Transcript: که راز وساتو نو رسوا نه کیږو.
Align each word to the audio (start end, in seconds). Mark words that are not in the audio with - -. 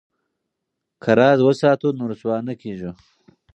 که 1.03 1.11
راز 1.19 1.39
وساتو 1.47 1.87
نو 1.97 2.03
رسوا 2.11 2.37
نه 2.47 2.53
کیږو. 2.61 2.91